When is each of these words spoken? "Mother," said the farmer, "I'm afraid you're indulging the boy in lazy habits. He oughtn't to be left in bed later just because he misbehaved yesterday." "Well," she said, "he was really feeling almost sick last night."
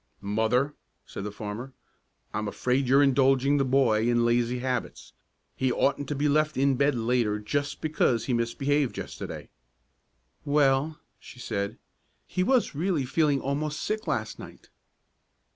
"Mother," 0.19 0.73
said 1.05 1.23
the 1.25 1.31
farmer, 1.31 1.73
"I'm 2.33 2.47
afraid 2.47 2.87
you're 2.87 3.03
indulging 3.03 3.57
the 3.57 3.63
boy 3.63 4.09
in 4.09 4.25
lazy 4.25 4.57
habits. 4.57 5.13
He 5.55 5.71
oughtn't 5.71 6.07
to 6.07 6.15
be 6.15 6.27
left 6.27 6.57
in 6.57 6.73
bed 6.75 6.95
later 6.95 7.37
just 7.37 7.81
because 7.81 8.25
he 8.25 8.33
misbehaved 8.33 8.97
yesterday." 8.97 9.49
"Well," 10.43 10.99
she 11.19 11.37
said, 11.37 11.77
"he 12.25 12.41
was 12.41 12.73
really 12.73 13.05
feeling 13.05 13.41
almost 13.41 13.79
sick 13.79 14.07
last 14.07 14.39
night." 14.39 14.71